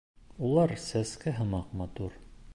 Улар 0.47 0.73
сәскә 0.85 1.35
һымаҡ 1.43 1.79
матур... 1.83 2.19